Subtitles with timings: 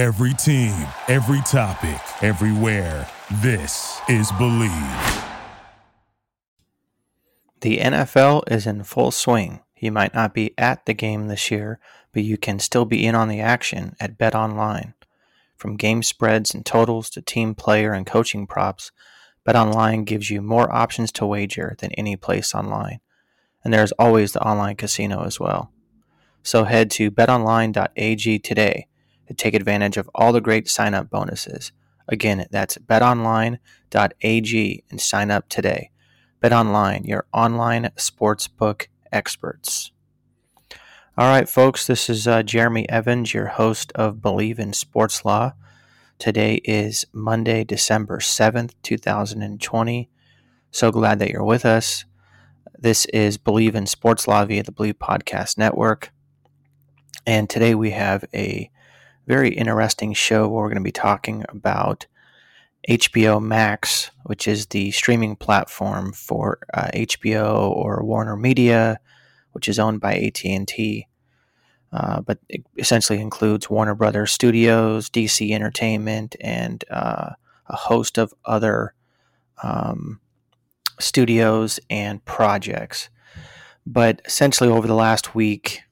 [0.00, 3.06] Every team, every topic, everywhere.
[3.42, 5.28] This is Bleav.
[7.60, 9.60] The NFL is in full swing.
[9.76, 11.80] You might not be at the game this year,
[12.14, 14.94] but you can still be in on the action at Bet Online.
[15.58, 18.92] From game spreads and totals to team player and coaching props,
[19.44, 23.00] Bet Online gives you more options to wager than any place online.
[23.62, 25.70] And there's always the online casino as well.
[26.42, 28.86] So head to betonline.ag today
[29.30, 31.70] to take advantage of all the great sign up bonuses.
[32.08, 33.60] Again, that's betonline.ag
[34.90, 35.92] and sign up today.
[36.42, 39.92] BetOnline, your online sportsbook experts.
[41.16, 45.52] All right, folks, this is uh, Jeremy Evans, your host of Bleav in Sports Law.
[46.18, 50.10] Today is Monday, December 7th, 2020.
[50.72, 52.04] So glad that you're with us.
[52.76, 56.10] This is Bleav in Sports Law via the Bleav Podcast Network.
[57.24, 58.72] And today we have a
[59.26, 62.06] very interesting show where we're going to be talking about
[62.88, 68.98] HBO Max, which is the streaming platform for uh, HBO or Warner Media,
[69.52, 71.06] which is owned by AT&T.
[71.92, 77.30] Uh, but it essentially includes Warner Brothers Studios, DC Entertainment, and uh,
[77.66, 78.94] a host of other
[79.62, 80.20] um,
[80.98, 83.10] studios and projects.
[83.86, 85.82] But essentially, over the last week,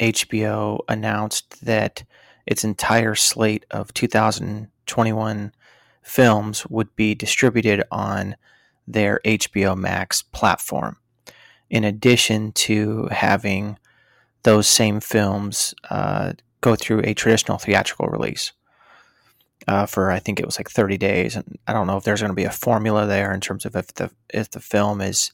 [0.00, 2.04] HBO announced that
[2.48, 5.52] its entire slate of 2021
[6.02, 8.34] films would be distributed on
[8.86, 10.96] their HBO Max platform.
[11.68, 13.78] In addition to having
[14.42, 16.32] those same films uh,
[16.62, 18.52] go through a traditional theatrical release
[19.68, 22.22] uh, for I think it was like 30 days, and I don't know if there's
[22.22, 25.32] going to be a formula there in terms of if the if the film is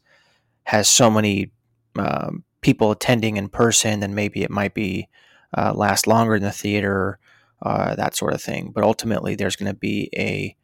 [0.65, 1.53] has so many
[1.97, 5.09] um, people attending in person, then maybe it might be
[5.57, 7.19] uh, last longer in the theater,
[7.63, 8.73] uh, that sort of thing.
[8.75, 10.57] But ultimately, there's going to be a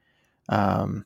[0.48, 1.04] um,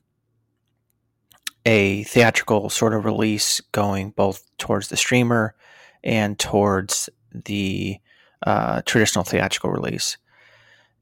[1.65, 5.55] a theatrical sort of release going both towards the streamer
[6.03, 7.97] and towards the
[8.45, 10.17] uh, traditional theatrical release.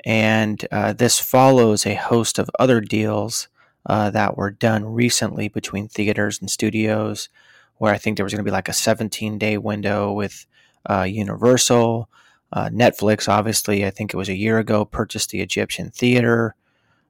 [0.05, 3.47] And uh, this follows a host of other deals
[3.85, 7.29] uh, that were done recently between theaters and studios,
[7.77, 10.45] where I think there was going to be like a 17 day window with
[10.89, 12.09] uh, Universal.
[12.53, 16.55] Uh, Netflix, obviously, I think it was a year ago, purchased the Egyptian Theater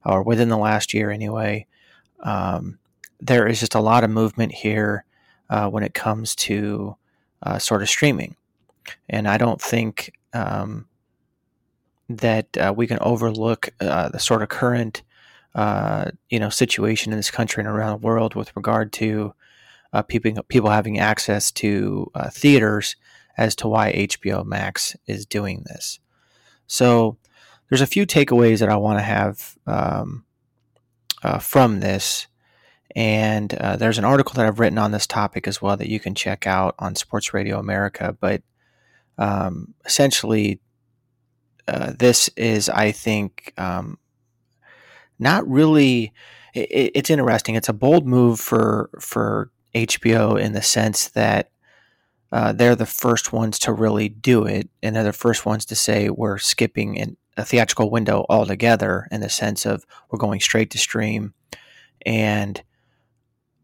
[0.05, 1.67] or within the last year anyway.
[2.21, 2.79] Um,
[3.19, 5.03] there is just a lot of movement here
[5.49, 6.95] uh, when it comes to
[7.43, 8.37] uh, sort of streaming.
[9.09, 10.87] And I don't think um,
[12.07, 15.03] that uh, we can overlook uh, the sort of current,
[15.55, 19.33] uh, you know, situation in this country and around the world with regard to
[20.07, 22.95] people people having access to theaters
[23.37, 25.99] as to why HBO Max is doing this.
[26.67, 27.17] So
[27.69, 30.25] there's a few takeaways that I want to have um,
[31.23, 32.27] uh, from this.
[32.95, 35.99] And uh, there's an article that I've written on this topic as well that you
[35.99, 38.15] can check out on Sports Radio America.
[38.19, 38.43] But
[39.17, 40.59] um, essentially,
[41.67, 43.97] uh, this is, I think, um,
[45.17, 46.13] not really.
[46.53, 47.55] It, it's interesting.
[47.55, 51.49] It's a bold move for for HBO in the sense that
[52.33, 55.75] uh, they're the first ones to really do it, and they're the first ones to
[55.75, 60.79] say we're skipping a theatrical window altogether in the sense of we're going straight to
[60.79, 61.33] stream
[62.05, 62.63] and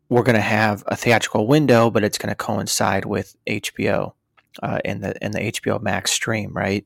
[0.08, 4.14] we're going to have a theatrical window, but it's going to coincide with HBO
[4.62, 6.86] uh, in the in the HBO Max stream, right?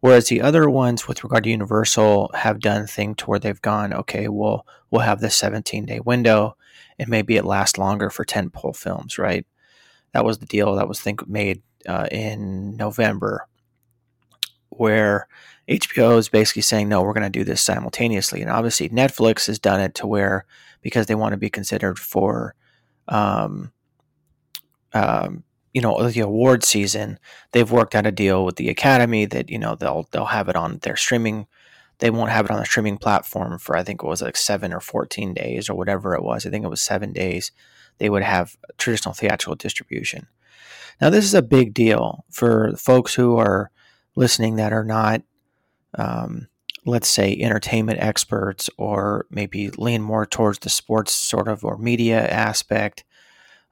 [0.00, 3.92] Whereas the other ones, with regard to Universal, have done thing to where they've gone,
[3.92, 6.56] okay, we'll we'll have this 17 day window,
[6.98, 9.46] and maybe it lasts longer for tentpole films, right?
[10.16, 13.46] That was the deal that was think made uh, in November,
[14.70, 15.28] where
[15.68, 18.40] HBO is basically saying, no, we're going to do this simultaneously.
[18.40, 20.46] And obviously, Netflix has done it to where,
[20.80, 22.54] because they want to be considered for,
[23.08, 23.72] um,
[24.94, 25.44] um,
[25.74, 27.18] you know, the award season,
[27.52, 30.56] they've worked out a deal with the Academy that, you know, they'll, they'll have it
[30.56, 31.46] on their streaming.
[31.98, 34.72] They won't have it on the streaming platform for, I think it was like seven
[34.72, 36.46] or 14 days or whatever it was.
[36.46, 37.52] I think it was seven days.
[37.98, 40.26] They would have traditional theatrical distribution.
[41.00, 43.70] Now, this is a big deal for folks who are
[44.14, 45.22] listening that are not
[45.98, 46.48] um,
[46.86, 52.26] let's say entertainment experts or maybe lean more towards the sports sort of or media
[52.28, 53.04] aspect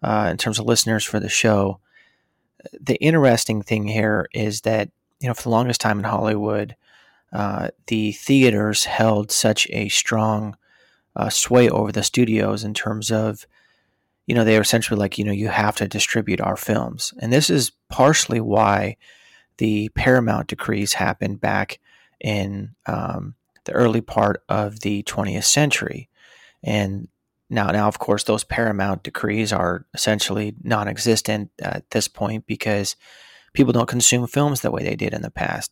[0.03, 1.81] uh, in terms of listeners for the show
[2.81, 4.91] the interesting thing here is that
[5.21, 6.75] you know for the longest time in hollywood
[7.33, 10.57] uh, the theaters held such a strong
[11.17, 13.47] uh, sway over the studios in terms of
[14.27, 17.33] you know they were essentially like you know you have to distribute our films and
[17.33, 18.97] this is partially why
[19.59, 21.79] the paramount decrees happened back
[22.21, 23.35] in um,
[23.65, 26.09] the early part of the 20th century.
[26.63, 27.09] And
[27.51, 32.97] now, now, of course, those Paramount decrees are essentially non-existent at this point because
[33.53, 35.71] people don't consume films the way they did in the past.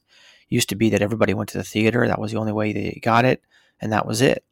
[0.48, 2.72] It used to be that everybody went to the theater; that was the only way
[2.72, 3.42] they got it,
[3.80, 4.44] and that was it.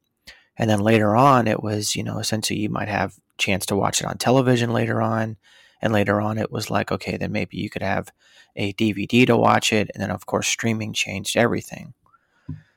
[0.56, 4.00] And then later on, it was you know essentially you might have chance to watch
[4.00, 5.36] it on television later on,
[5.82, 8.12] and later on it was like okay, then maybe you could have
[8.56, 11.94] a DVD to watch it, and then of course streaming changed everything.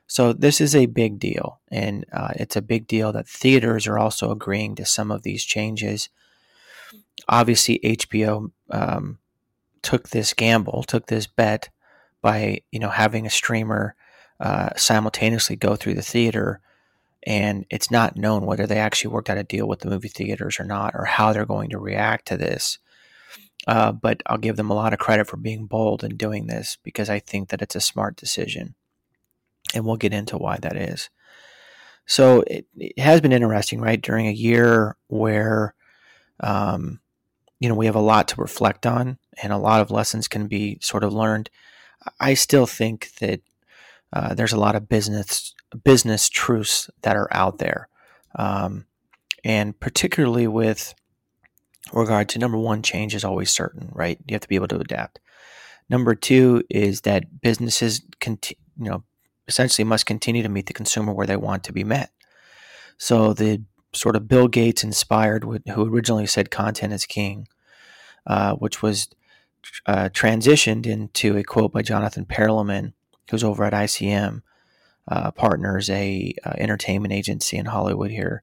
[0.06, 3.98] So this is a big deal, and uh, it's a big deal that theaters are
[3.98, 6.08] also agreeing to some of these changes.
[7.28, 9.18] Obviously, HBO um,
[9.82, 11.70] took this gamble, took this bet
[12.20, 13.94] by you know having a streamer
[14.40, 16.60] uh, simultaneously go through the theater,
[17.26, 20.60] and it's not known whether they actually worked out a deal with the movie theaters
[20.60, 22.78] or not, or how they're going to react to this.
[23.66, 26.76] Uh, but I'll give them a lot of credit for being bold and doing this
[26.82, 28.74] because I think that it's a smart decision
[29.74, 31.08] and we'll get into why that is.
[32.06, 34.00] So it, it has been interesting, right?
[34.00, 35.74] During a year where,
[36.40, 37.00] um,
[37.58, 40.46] you know, we have a lot to reflect on and a lot of lessons can
[40.46, 41.48] be sort of learned.
[42.20, 43.40] I still think that
[44.14, 47.88] uh, there's a lot of business business truths that are out there,
[48.36, 48.86] um,
[49.42, 50.94] and particularly with
[51.92, 54.18] regard to number one, change is always certain, right?
[54.26, 55.18] You have to be able to adapt.
[55.90, 59.04] Number two is that businesses, conti- you know,
[59.48, 62.10] essentially must continue to meet the consumer where they want to be met.
[62.96, 63.62] So the
[63.92, 67.48] sort of Bill Gates inspired, who originally said content is king,
[68.26, 69.08] uh, which was
[69.86, 72.92] uh, transitioned into a quote by Jonathan Perelman,
[73.30, 74.42] who's over at ICM
[75.08, 78.42] uh, Partners, a uh, entertainment agency in Hollywood here,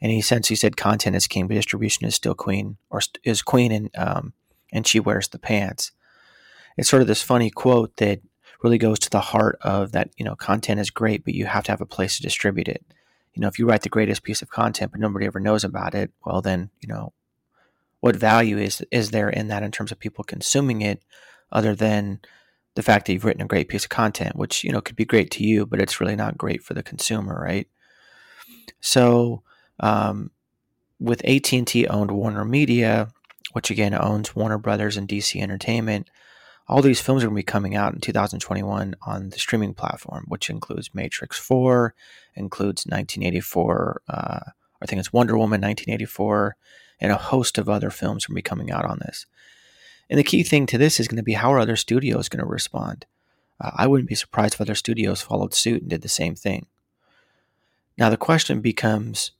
[0.00, 3.72] and he essentially said content is king, but distribution is still queen, or is queen,
[3.72, 4.32] and um,
[4.72, 5.92] and she wears the pants.
[6.76, 8.20] It's sort of this funny quote that
[8.64, 11.64] really goes to the heart of that, you know, content is great, but you have
[11.64, 12.84] to have a place to distribute it.
[13.34, 15.94] You know, if you write the greatest piece of content but nobody ever knows about
[15.94, 17.12] it, well then, you know,
[18.00, 21.02] what value is is there in that in terms of people consuming it
[21.52, 22.20] other than
[22.74, 25.04] the fact that you've written a great piece of content, which, you know, could be
[25.04, 27.68] great to you, but it's really not great for the consumer, right?
[28.80, 29.42] So,
[29.80, 30.30] um,
[30.98, 33.08] with AT&T owned Warner Media,
[33.52, 36.08] which again owns Warner Brothers and DC Entertainment,
[36.66, 40.24] all these films are going to be coming out in 2021 on the streaming platform,
[40.28, 41.94] which includes Matrix 4,
[42.36, 44.40] includes 1984, uh,
[44.80, 46.56] I think it's Wonder Woman 1984,
[47.00, 49.26] and a host of other films are going to be coming out on this.
[50.10, 52.42] And the key thing to this is going to be how are other studios going
[52.42, 53.06] to respond?
[53.60, 56.66] Uh, I wouldn't be surprised if other studios followed suit and did the same thing.
[57.96, 59.32] Now, the question becomes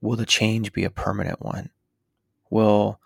[0.00, 1.70] will the change be a permanent one?
[2.50, 3.00] Will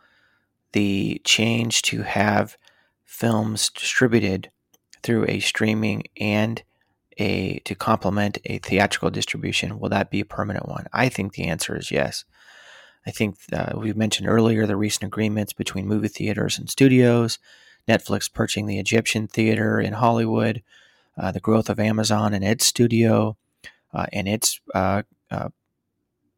[0.73, 2.57] the change to have
[3.05, 4.51] films distributed
[5.03, 6.63] through a streaming and
[7.19, 11.45] a to complement a theatrical distribution will that be a permanent one i think the
[11.45, 12.25] answer is yes
[13.07, 17.39] i think uh, we mentioned earlier the recent agreements between movie theaters and studios
[17.89, 20.63] netflix purchasing the egyptian theater in hollywood
[21.17, 23.37] uh, the growth of amazon and its studio
[23.95, 25.49] uh, and its uh, uh,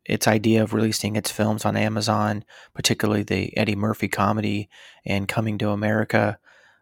[0.04, 2.44] its idea of releasing its films on amazon
[2.74, 4.68] particularly the eddie murphy comedy
[5.04, 6.38] and coming to america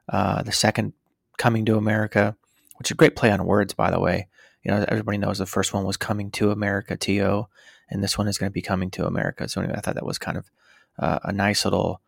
[0.09, 0.93] uh, the second
[1.39, 2.35] Coming to America,
[2.79, 4.29] which is a great play on words, by the way.
[4.63, 7.49] You know, everybody knows the first one was Coming to America, T.O.,
[7.89, 9.49] and this one is going to be Coming to America.
[9.49, 10.51] So anyway, I thought that was kind of
[10.99, 12.01] uh, a nice little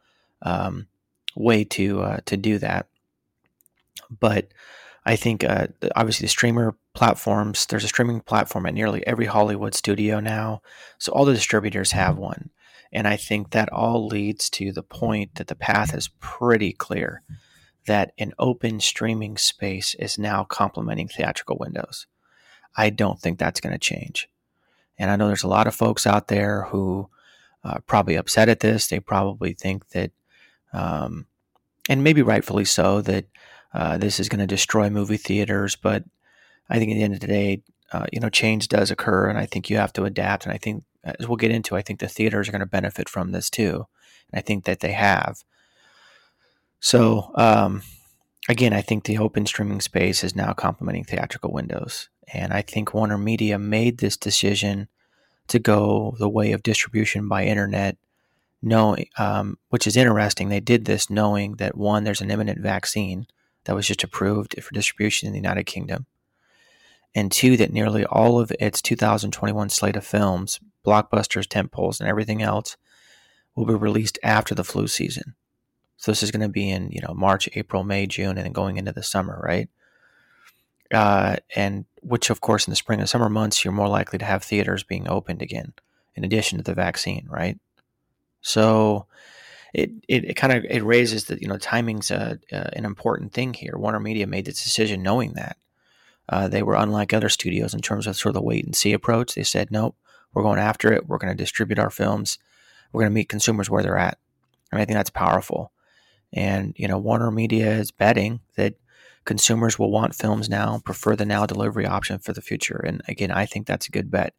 [0.43, 0.87] um,
[1.37, 2.87] way to uh, to do that.
[4.11, 4.49] But
[5.05, 7.67] I think uh, obviously the streamer platforms.
[7.67, 10.63] There's a streaming platform at nearly every Hollywood studio now,
[10.99, 12.51] so all the distributors have one,
[12.93, 17.23] and I think that all leads to the point that the path is pretty clear
[17.87, 22.07] that an open streaming space is now complementing theatrical windows.
[22.77, 24.29] I don't think that's going to change.
[24.99, 27.09] And I know there's a lot of folks out there who
[27.65, 28.87] are probably upset at this.
[28.87, 30.11] They probably think that,
[30.73, 31.27] um,
[31.89, 33.27] and maybe rightfully so, that
[33.73, 35.77] uh, this is going to destroy movie theaters.
[35.77, 36.05] But
[36.69, 37.63] I think at the end of the day,
[37.93, 40.45] uh, you know, change does occur, and I think you have to adapt.
[40.45, 43.09] And I think, as we'll get into, I think the theaters are going to benefit
[43.09, 43.87] from this too.
[44.31, 45.43] And I think that they have.
[46.81, 47.83] So, um,
[48.49, 52.09] again, I think the open streaming space is now complementing theatrical windows.
[52.33, 54.89] And I think Warner Media made this decision
[55.49, 57.97] to go the way of distribution by internet,
[58.61, 60.49] knowing, um, which is interesting.
[60.49, 63.27] They did this knowing that one, there's an imminent vaccine
[63.65, 66.07] that was just approved for distribution in the United Kingdom,
[67.15, 72.43] and two, that nearly all of its 2021 slate of films, blockbusters, tentpoles, and everything
[72.43, 72.77] else
[73.55, 75.35] will be released after the flu season.
[75.99, 78.53] So this is going to be in, you know, March, April, May, June, and then
[78.53, 79.69] going into the summer, right?
[80.93, 84.25] uh, and which, of course, in the spring and summer months, you're more likely to
[84.25, 85.73] have theaters being opened again,
[86.15, 87.59] in addition to the vaccine, right?
[88.41, 89.07] So
[89.75, 93.53] it it, it kind of it raises that you know timing's a, an important thing
[93.55, 93.75] here.
[93.77, 95.57] Warner Media made this decision knowing that.
[96.31, 98.93] Uh, they were unlike other studios in terms of sort of the wait and see
[98.93, 99.35] approach.
[99.35, 99.97] They said, nope,
[100.35, 101.09] we're going after it.
[101.09, 102.37] We're going to distribute our films.
[102.93, 104.19] We're going to meet consumers where they're at.
[104.71, 105.73] And I think that's powerful.
[106.33, 108.75] And, you know, Warner Media is betting that
[109.25, 112.83] consumers will want films now, prefer the now delivery option for the future.
[112.85, 114.35] And again, I think that's a good bet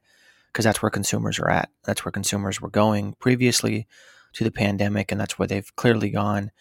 [0.48, 1.70] because that's where consumers are at.
[1.84, 3.88] That's where consumers were going previously
[4.34, 6.52] to the pandemic, and that's where they've clearly gone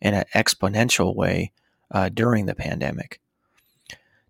[0.00, 1.52] in an exponential way
[1.90, 3.20] uh, during the pandemic.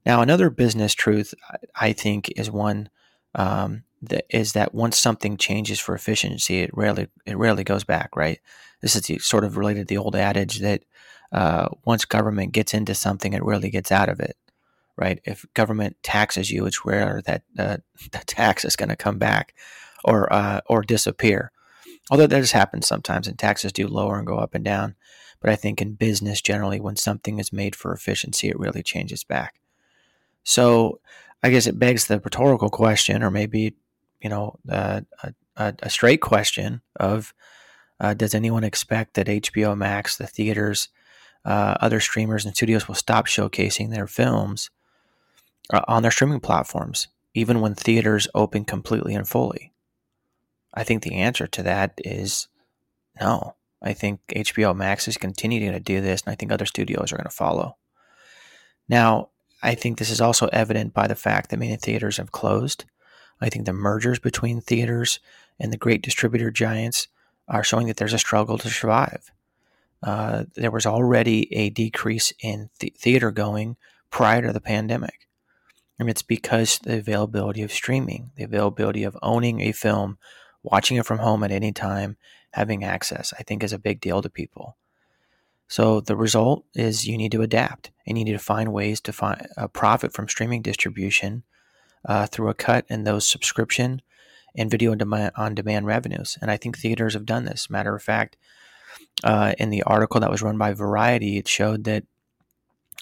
[0.04, 1.34] Now, another business truth
[1.74, 2.88] I think is one
[3.36, 8.16] um, that is that once something changes for efficiency, it rarely it rarely goes back.
[8.16, 8.40] Right.
[8.80, 10.82] This is the, sort of related to the old adage that
[11.32, 14.36] uh, once government gets into something, it rarely gets out of it.
[14.96, 15.20] Right.
[15.24, 17.76] If government taxes you, it's rare that uh,
[18.12, 19.54] the tax is going to come back
[20.04, 21.52] or uh, or disappear.
[22.10, 24.94] Although that just happens sometimes, and taxes do lower and go up and down.
[25.40, 29.22] But I think in business generally, when something is made for efficiency, it really changes
[29.22, 29.60] back.
[30.44, 31.00] So
[31.46, 33.76] I guess it begs the rhetorical question, or maybe
[34.20, 35.02] you know uh,
[35.56, 37.32] a, a, straight question of
[38.00, 40.88] uh, does anyone expect that HBO Max, the theaters,
[41.44, 44.70] uh, other streamers and studios will stop showcasing their films
[45.72, 49.72] uh, on their streaming platforms, even when theaters open completely and fully?
[50.74, 52.48] I think the answer to that is
[53.20, 53.54] no.
[53.80, 57.16] I think HBO Max is continuing to do this, and I think other studios are
[57.16, 57.76] going to follow.
[58.88, 59.28] Now,
[59.66, 62.84] I think this is also evident by the fact that many theaters have closed.
[63.40, 65.18] I think the mergers between theaters
[65.58, 67.08] and the great distributor giants
[67.48, 69.32] are showing that there's a struggle to survive.
[70.04, 73.76] Uh, there was already a decrease in th- theater going
[74.08, 75.26] prior to the pandemic.
[75.98, 80.18] And it's because the availability of streaming, the availability of owning a film,
[80.62, 82.18] watching it from home at any time,
[82.52, 84.76] having access, I think is a big deal to people.
[85.68, 89.12] So the result is you need to adapt and you need to find ways to
[89.12, 91.42] find a profit from streaming distribution
[92.04, 94.00] uh, through a cut in those subscription
[94.56, 94.94] and video
[95.36, 96.38] on demand revenues.
[96.40, 97.68] And I think theaters have done this.
[97.68, 98.36] Matter of fact,
[99.24, 102.04] uh, in the article that was run by Variety, it showed that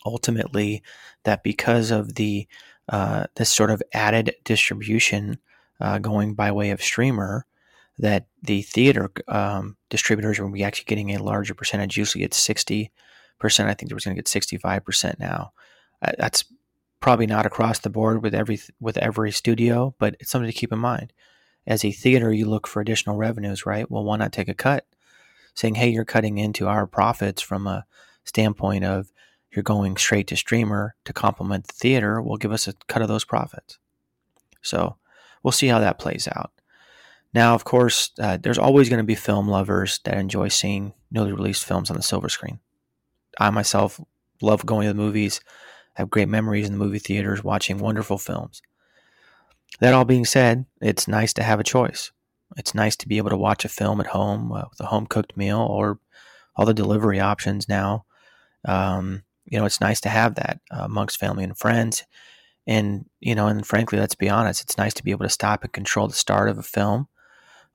[0.05, 0.83] ultimately
[1.25, 2.47] that because of the
[2.89, 5.39] uh, this sort of added distribution
[5.81, 7.47] uh, going by way of streamer,
[7.99, 11.97] that the theater um, distributors will be actually getting a larger percentage.
[11.97, 12.91] Usually it's 60%.
[13.41, 15.53] I think they are going to get 65% now.
[16.03, 16.45] Uh, that's
[17.01, 20.73] probably not across the board with every with every studio, but it's something to keep
[20.73, 21.13] in mind.
[21.67, 23.91] As a theater, you look for additional revenues, right?
[23.91, 24.87] Well, why not take a cut?
[25.55, 27.87] Saying, hey, you're cutting into our profits from a
[28.25, 29.13] standpoint of
[29.53, 33.09] you're going straight to streamer to complement the theater, will give us a cut of
[33.09, 33.79] those profits.
[34.63, 34.97] So
[35.43, 36.54] we'll see how that plays out.
[37.35, 41.33] Now, of course, uh, there's always going to be film lovers that enjoy seeing newly
[41.33, 42.61] released films on the silver screen.
[43.41, 44.01] I myself
[44.41, 45.41] love going to the movies,
[45.97, 48.63] I have great memories in the movie theaters watching wonderful films.
[49.81, 52.13] That all being said, it's nice to have a choice.
[52.57, 55.07] It's nice to be able to watch a film at home uh, with a home
[55.07, 55.99] cooked meal or
[56.57, 58.05] all the delivery options now.
[58.65, 62.05] Um, you know, it's nice to have that uh, amongst family and friends.
[62.67, 65.65] And, you know, and frankly, let's be honest, it's nice to be able to stop
[65.65, 67.09] and control the start of a film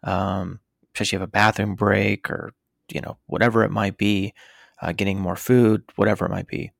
[0.03, 0.59] um,
[0.93, 2.53] especially if you have a bathroom break or
[2.91, 4.33] you know whatever it might be,
[4.81, 6.71] uh, getting more food, whatever it might be,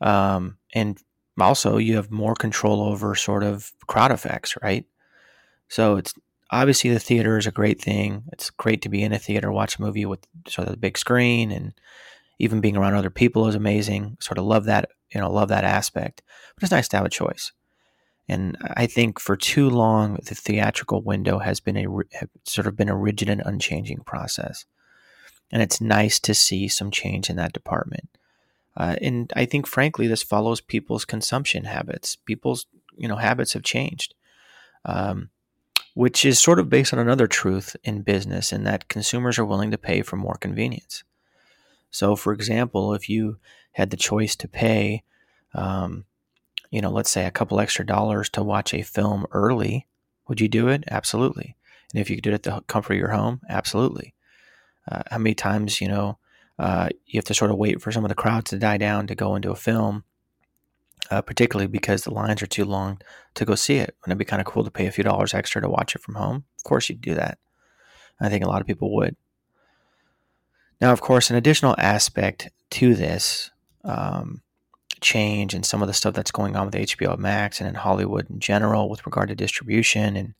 [0.00, 0.98] um, and
[1.40, 4.84] also you have more control over sort of crowd effects, right?
[5.68, 6.14] So it's
[6.50, 8.24] obviously the theater is a great thing.
[8.32, 10.98] It's great to be in a theater, watch a movie with sort of the big
[10.98, 11.72] screen, and
[12.38, 14.18] even being around other people is amazing.
[14.20, 16.22] Sort of love that, you know, love that aspect.
[16.54, 17.52] But it's nice to have a choice.
[18.28, 21.86] And I think for too long, the theatrical window has been a
[22.44, 24.64] sort of been a rigid and unchanging process.
[25.50, 28.08] And it's nice to see some change in that department.
[28.76, 32.16] Uh, and I think, frankly, this follows people's consumption habits.
[32.16, 34.14] People's you know habits have changed,
[34.84, 35.30] um,
[35.94, 39.70] which is sort of based on another truth in business, in that consumers are willing
[39.72, 41.04] to pay for more convenience.
[41.90, 43.38] So, for example, if you
[43.72, 45.02] had the choice to pay
[45.54, 46.06] um,
[46.72, 49.86] you know, let's say a couple extra dollars to watch a film early,
[50.26, 50.84] would you do it?
[50.90, 51.54] Absolutely.
[51.92, 54.14] And if you could do it at the comfort of your home, absolutely.
[54.90, 56.18] Uh, how many times, you know,
[56.58, 59.06] uh, you have to sort of wait for some of the crowds to die down
[59.06, 60.04] to go into a film,
[61.10, 63.00] uh, particularly because the lines are too long
[63.34, 63.94] to go see it.
[64.00, 66.00] Wouldn't it be kind of cool to pay a few dollars extra to watch it
[66.00, 66.44] from home?
[66.56, 67.38] Of course, you'd do that.
[68.18, 69.14] I think a lot of people would.
[70.80, 73.50] Now, of course, an additional aspect to this
[73.84, 74.40] um,
[75.02, 78.30] change and some of the stuff that's going on with HBO Max and in Hollywood
[78.30, 80.34] in general with regard to distribution and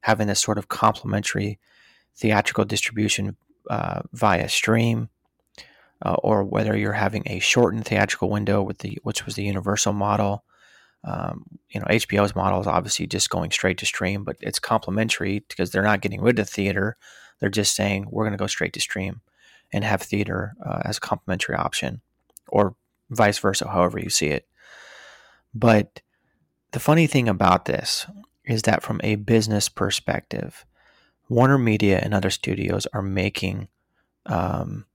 [0.00, 1.58] having this sort of complementary
[2.16, 3.36] theatrical distribution
[3.70, 5.08] uh, via stream,
[6.04, 9.92] uh, or whether you're having a shortened theatrical window with the which was the Universal
[9.92, 10.44] model.
[11.04, 15.44] Um, you know, HBO's model is obviously just going straight to stream, but it's complementary
[15.48, 16.96] because they're not getting rid of theater.
[17.38, 19.20] They're just saying we're going to go straight to stream
[19.72, 22.00] and have theater uh, as a complementary option,
[22.48, 22.74] or
[23.10, 24.46] vice versa, however you see it.
[25.54, 26.00] But
[26.72, 28.06] the funny thing about this
[28.44, 30.64] is that from a business perspective,
[31.28, 33.68] Warner Media and other studios are making,
[34.26, 34.86] um,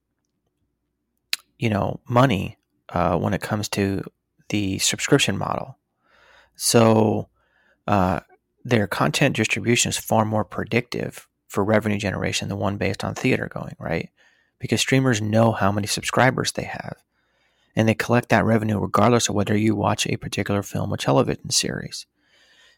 [1.59, 2.57] you know, money
[2.89, 4.03] uh, when it comes to
[4.49, 5.77] the subscription model.
[6.55, 7.29] So
[7.87, 8.21] uh,
[8.63, 13.49] their content distribution is far more predictive for revenue generation than one based on theater
[13.53, 14.09] going, right?
[14.59, 16.97] Because streamers know how many subscribers they have.
[17.75, 21.49] And they collect that revenue regardless of whether you watch a particular film or television
[21.49, 22.05] series.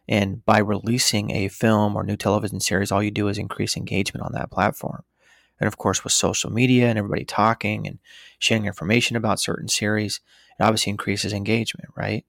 [0.08, 4.26] And by releasing a film or new television series, all you do is increase engagement
[4.26, 5.04] on that platform.
[5.60, 8.00] And of course, with social media and everybody talking and
[8.40, 10.20] sharing information about certain series,
[10.60, 12.26] it obviously increases engagement, right?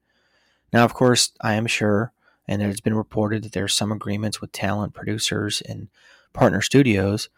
[0.73, 2.13] Now, of course, I am sure,
[2.47, 5.89] and it's been reported that there's some agreements with talent producers and
[6.33, 7.29] partner studios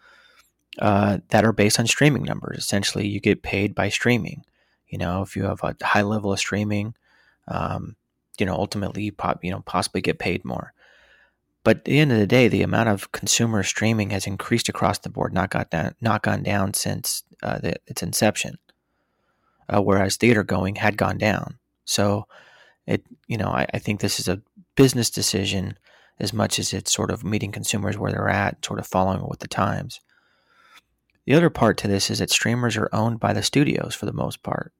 [0.79, 2.59] uh, that are based on streaming numbers.
[2.59, 4.43] Essentially, you get paid by streaming.
[4.89, 6.95] You know, if you have a high level of streaming,
[7.47, 7.95] um,
[8.39, 10.73] you know, ultimately you pop, you know, possibly get paid more.
[11.63, 14.99] But at the end of the day, the amount of consumer streaming has increased across
[14.99, 18.57] the board, not got down, not gone down since uh, the, its inception.
[19.67, 21.59] Uh, whereas theater going had gone down.
[21.85, 22.25] So,
[22.87, 24.41] it, you know, I, I think this is a
[24.75, 25.77] business decision
[26.19, 29.39] as much as it's sort of meeting consumers where they're at, sort of following with
[29.39, 30.01] the times.
[31.25, 34.13] The other part to this is that streamers are owned by the studios for the
[34.13, 34.73] most part.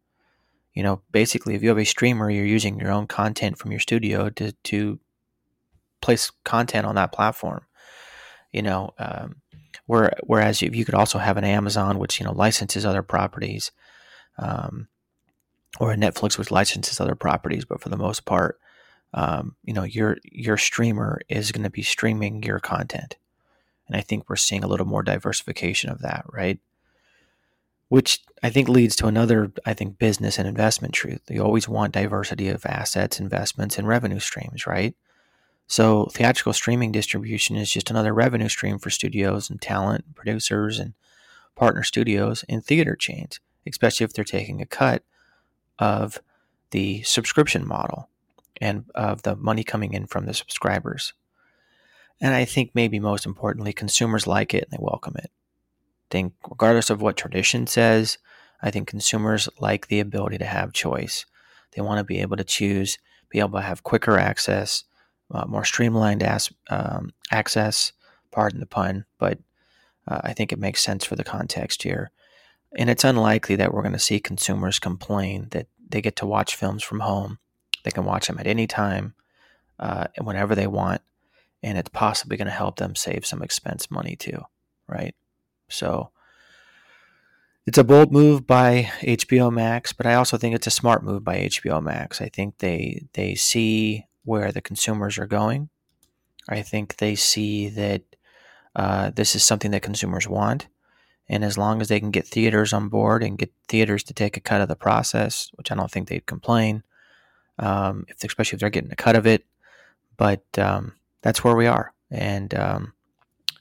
[0.80, 3.82] You know, basically, if you have a streamer, you're using your own content from your
[3.82, 4.98] studio to, to
[6.02, 7.66] place content on that platform.
[8.54, 9.42] You know, um,
[9.88, 13.74] where, whereas if you could also have an Amazon, which, you know, licenses other properties,
[14.38, 14.88] um,
[15.82, 18.58] or a Netflix, which licenses other properties, but for the most part,
[19.14, 23.18] um, you know, your your streamer is going to be streaming your content,
[23.86, 26.58] and I think we're seeing a little more diversification of that, right?
[27.90, 31.22] Which I think leads to another, I think, business and investment truth.
[31.30, 34.96] You always want diversity of assets, investments, and revenue streams, right?
[35.68, 40.94] So theatrical streaming distribution is just another revenue stream for studios and talent, producers, and
[41.56, 45.04] partner studios and theater chains, especially if they're taking a cut
[45.78, 46.22] of
[46.72, 48.10] the subscription model
[48.62, 51.14] and of the money coming in from the subscribers.
[52.22, 55.32] And I think maybe most importantly, consumers like it and they welcome it
[56.10, 58.18] think, regardless of what tradition says,
[58.62, 61.26] I think consumers like the ability to have choice.
[61.72, 62.98] They want to be able to choose,
[63.30, 64.84] be able to have quicker access,
[65.32, 67.94] uh, more streamlined as, um, access.
[68.32, 69.40] Pardon the pun, but
[70.08, 72.12] uh, I think it makes sense for the context here.
[72.78, 76.56] And it's unlikely that we're going to see consumers complain that they get to watch
[76.56, 77.40] films from home.
[77.84, 79.16] They can watch them at any time,
[79.80, 81.02] uh, whenever they want,
[81.64, 84.44] and it's possibly going to help them save some expense money too,
[84.88, 85.16] right?
[85.70, 86.12] So
[87.70, 91.24] it's a bold move by HBO Max, but I also think it's a smart move
[91.24, 92.20] by HBO Max.
[92.20, 95.70] I think they they see where the consumers are going.
[96.50, 98.02] I think they see that
[98.76, 100.68] uh, this is something that consumers want,
[101.28, 104.36] and as long as they can get theaters on board and get theaters to take
[104.36, 106.82] a cut of the process, which I don't think they'd complain,
[107.60, 109.46] um, if especially if they're getting a cut of it.
[110.18, 112.94] But um, that's where we are, and um,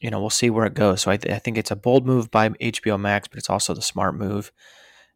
[0.00, 1.02] you know, we'll see where it goes.
[1.02, 3.74] So I, th- I, think it's a bold move by HBO Max, but it's also
[3.74, 4.52] the smart move,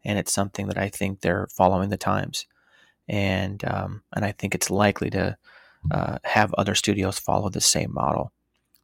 [0.05, 2.47] and it's something that I think they're following the times,
[3.09, 5.37] and um, and I think it's likely to
[5.91, 8.33] uh, have other studios follow the same model.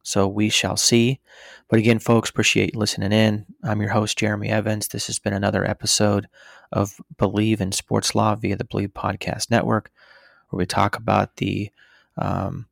[0.03, 1.19] So we shall see.
[1.67, 3.45] But again, folks, appreciate listening in.
[3.63, 4.87] I'm your host, Jeremy Evans.
[4.87, 6.27] This has been another episode
[6.71, 9.91] of Bleav in Sports Law via the Bleav Podcast Network,
[10.49, 11.69] where we talk about the
[12.17, 12.67] um,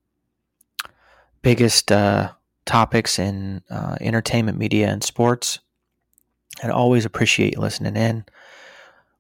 [1.41, 1.91] biggest.
[1.91, 2.31] Uh,
[2.67, 5.59] topics in uh, entertainment, media, and sports.
[6.61, 8.25] And always appreciate you listening in.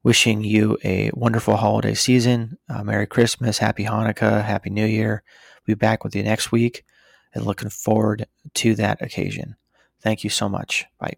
[0.03, 2.57] Wishing you a wonderful holiday season.
[2.69, 5.23] Uh, Merry Christmas, Happy Hanukkah, Happy New Year.
[5.65, 6.85] Be back with you next week
[7.33, 9.55] and looking forward to that occasion.
[10.01, 10.85] Thank you so much.
[10.99, 11.17] Bye.